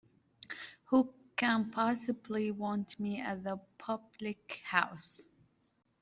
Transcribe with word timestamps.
Who 0.85 1.13
can 1.35 1.69
possibly 1.69 2.49
want 2.49 2.99
me 2.99 3.21
at 3.21 3.43
the 3.43 3.57
public-house? 3.77 5.27